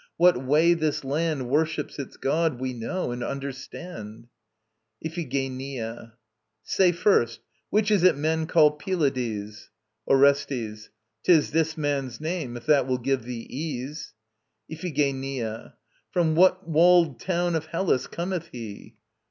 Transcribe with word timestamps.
What 0.17 0.43
way 0.43 0.73
this 0.73 1.03
land 1.03 1.47
Worships 1.47 1.99
its 1.99 2.17
god 2.17 2.59
we 2.59 2.73
know 2.73 3.11
and 3.11 3.23
understand. 3.23 4.29
IPHIGENIA. 5.05 6.13
Say 6.63 6.91
first... 6.91 7.41
which 7.69 7.91
is 7.91 8.01
it 8.01 8.17
men 8.17 8.47
call 8.47 8.71
Pylades? 8.71 9.69
ORESTES. 10.07 10.89
'Tis 11.23 11.51
this 11.51 11.77
man's 11.77 12.19
name, 12.19 12.57
if 12.57 12.65
that 12.65 12.87
will 12.87 12.97
give 12.97 13.25
thee 13.25 13.45
ease. 13.47 14.15
IPHIGENIA. 14.71 15.75
From 16.09 16.33
what 16.33 16.67
walled 16.67 17.19
town 17.19 17.53
of 17.53 17.67
Hellas 17.67 18.07
cometh 18.07 18.49
he? 18.51 18.95